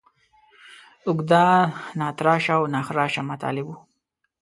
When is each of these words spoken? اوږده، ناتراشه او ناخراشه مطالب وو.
اوږده، 1.07 1.45
ناتراشه 1.99 2.53
او 2.57 2.63
ناخراشه 2.75 3.21
مطالب 3.31 3.65
وو. 3.67 3.75